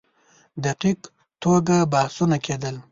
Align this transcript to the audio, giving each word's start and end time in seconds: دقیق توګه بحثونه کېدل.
دقیق 0.65 0.99
توګه 1.43 1.77
بحثونه 1.93 2.37
کېدل. 2.45 2.75